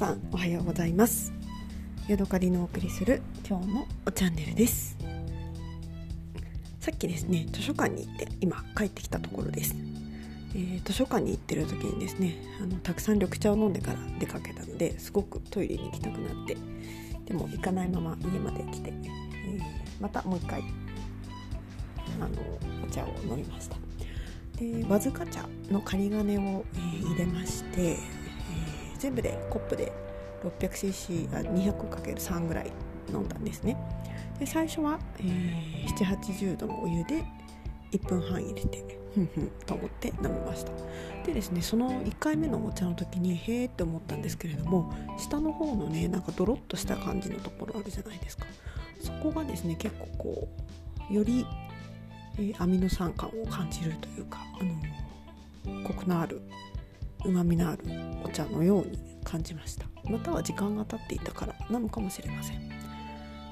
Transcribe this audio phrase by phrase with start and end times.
[0.00, 1.30] さんおはようございます。
[2.08, 4.96] ヤドカリのお送りする今日のチャンネルです。
[6.80, 9.76] さっきですね図書館に行って今帰ってきたところです、
[10.54, 16.56] えー、図書館に行ってる時にですねあのたくさん緑茶を飲んでから出かけたのですごくトイレに行きたくなって
[17.26, 19.62] でも行かないまま家まで来て、えー、
[20.00, 20.62] またもう一回
[22.18, 22.28] あの
[22.88, 23.76] お茶を飲みました。
[24.56, 27.98] でわずか茶の仮金を、えー、入れまして、
[29.00, 29.92] 全部でコップで
[30.44, 32.72] 600cc200×3 ぐらい
[33.08, 33.76] 飲んだんですね。
[34.38, 37.24] で最初は、えー、780度のお湯で
[37.92, 40.72] 1分半入れてふんふんと思って飲みました。
[41.26, 48.46] でですねその1回目のお茶の時にへえって思ったんですけれども下の方のねなんかドロッとした感じのところあるじゃないですか。
[49.02, 50.48] そこがですね結構こ
[51.10, 51.46] うより
[52.38, 56.40] えー、アミノ酸感を感じるというか、あのコクのある
[57.24, 57.84] うまみのある
[58.24, 59.90] お茶のように感じました。
[60.10, 62.56] または時間が経っていたからなのかもしれません、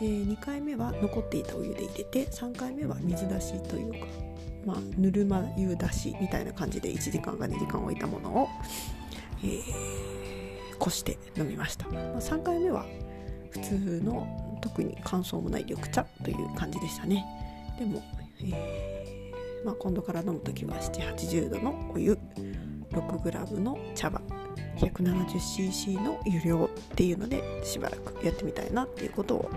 [0.00, 4.06] えー、2回目は残っていたお湯で入れて3回目は水出しというか
[4.64, 8.48] まあ、ぬるま湯出しみたいな感じで1時間か2時間置いたものを、
[9.42, 12.86] えー、こして飲みました、まあ、3回目は
[13.50, 17.26] 普通の特に乾燥もない緑茶という感じでしたね。
[17.78, 18.02] でも
[18.40, 22.18] えー、まあ、今度から飲む時は780度のお湯。
[23.00, 24.20] 6g の茶葉
[24.76, 29.50] 170cc の湯量っていうのでしばらくやってみたいなっていうことを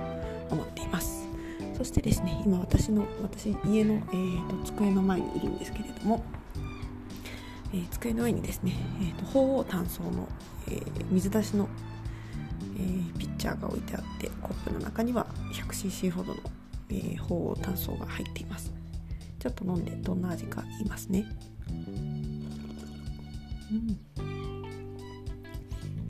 [0.49, 1.27] 思っています。
[1.75, 6.23] そしてですね今私の私家の、えーと、机の前にいるんですけれども、
[7.71, 10.27] えー、机の上にですね、えーと、鳳凰炭素の、
[10.67, 11.67] えー、水出しの、
[12.77, 16.41] えー、ピッチャーが置いてあってコップの中には 100cc ほどの
[16.89, 18.71] え、鳳凰炭素が入っています。
[19.39, 21.25] ちょっと飲んでどんな味か言いますね。
[23.71, 23.99] うん。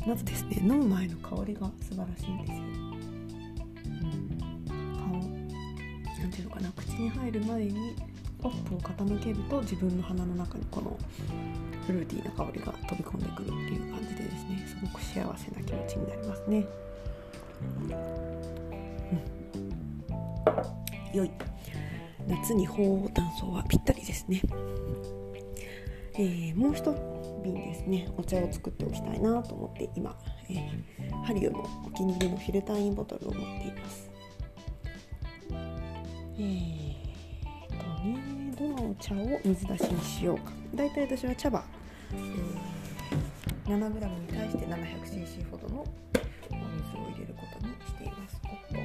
[0.08, 2.58] まずですね飲む前の香りが素晴らしいんですよ、
[3.87, 4.37] うん、
[4.95, 5.08] 顔。
[6.21, 6.71] なんていうのかな。
[6.71, 7.95] 口に入る前に
[8.39, 10.98] ポップを傾けると自分の鼻の中にこの
[11.86, 14.65] フルーティーな香りが飛び込んでくるっていう感じでですね。
[14.67, 16.65] すごく幸せな気持ちになりますね。
[21.14, 21.32] 良い。
[22.27, 24.42] 夏に鳳凰炭素はぴったりですね、
[26.15, 26.93] えー、もう一
[27.43, 28.09] 瓶ですね。
[28.17, 30.15] お茶を作っておきたいなと思って今、
[30.49, 34.09] えー、ハリオのお気に入りのフィルターインボトルを持っています。
[36.39, 36.97] えー
[37.70, 40.52] とねどのお茶を水出しにしようか。
[40.76, 41.64] だいたい私は茶葉、
[42.14, 48.39] えー、7g に対して 700cc ほどのお水を入れることにしています。
[48.42, 48.76] ここ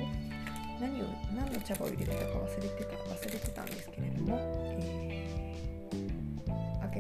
[0.81, 1.05] 何を
[1.35, 4.39] 何の茶葉を入れてたか忘れてた忘れてたんですけれども、
[4.81, 5.52] えー、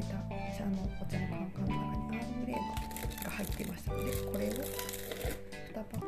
[0.08, 2.62] 開けた茶のお茶のカンカンの中にアールグレーの
[3.24, 4.58] が入っていましたのでこれを2
[5.74, 6.06] パック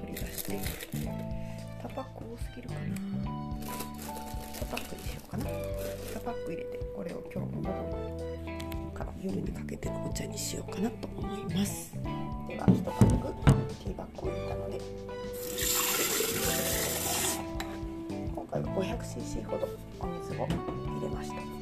[0.00, 2.80] 取り出して2パック多すぎるかな。
[4.58, 5.44] 2パックにしようかな。
[5.44, 7.74] 2パック入れてこれを今日の午後
[8.94, 11.92] から夜にかけてのお茶にしようかなと思います。
[11.94, 14.80] では1パックティーバッグを入れたので
[18.34, 19.68] 今回は 500cc ほど
[20.00, 21.57] お水を入れました。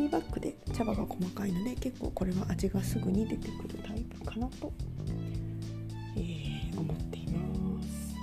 [0.00, 4.72] ティーバッグで茶葉が細かいので結構これは味がすぐに出てくるタイプかなと、
[6.16, 8.16] えー、思っています。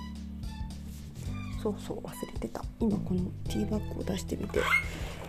[1.62, 2.64] そうそう忘れてた。
[2.80, 4.58] 今このティーバッグを出してみて、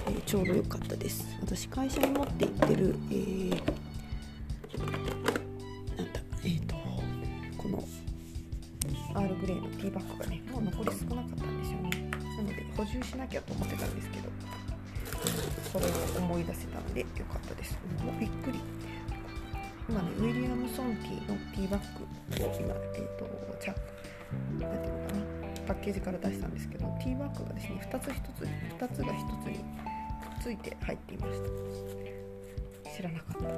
[0.07, 1.27] えー、ちょうど良かったです。
[1.39, 3.49] 私会社に持って行ってる、えー、
[5.97, 6.75] なんだえっ、ー、と
[7.59, 7.83] この
[9.13, 12.09] アールグレーのティーバッグがねもう残り少なかったんですよね。
[12.37, 14.58] なので補充しなきゃと思ってたんですけど。
[15.71, 17.77] それを思い出せたのでよかったです。
[18.03, 18.59] もうびっくり。
[19.89, 22.07] 今ねウィリアムソンティーのティーバッグを
[22.59, 23.25] 今、えーと、
[23.59, 25.19] 茶なんていうのかな。
[25.65, 28.49] パッケージから出したんですけどティーバッグがですね2つ1つに
[28.79, 29.63] 2つが1つに
[30.41, 31.49] ついて入っていました。
[32.95, 33.43] 知らなかった。
[33.43, 33.55] はい。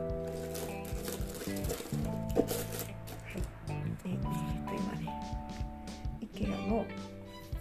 [4.04, 5.08] えー、と今ね
[6.34, 6.86] IKEA の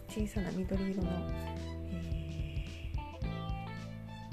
[0.09, 1.11] 小さな緑色の、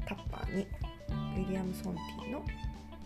[0.08, 0.66] タッパーに
[1.10, 2.42] ウィリアムソンティーの、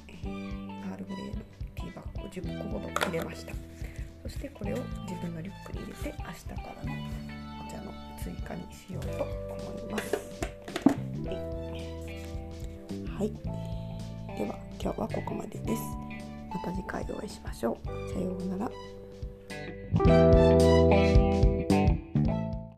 [0.08, 1.34] えー、アールグレーの
[1.76, 3.54] ティーバッグを10個ほど入れました。
[4.24, 4.76] そしてこれを
[5.10, 6.94] 自分のリュックに入れて明日からの
[7.68, 7.92] お茶の
[8.24, 9.34] 追加にしようと思
[9.80, 10.16] います。
[13.18, 13.32] はい。
[14.38, 15.82] では今日はここまでです。
[16.50, 17.88] また次回お会いしましょう。
[18.14, 18.70] さようなら。